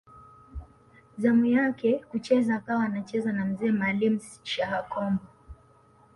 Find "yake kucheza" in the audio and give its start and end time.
1.45-2.55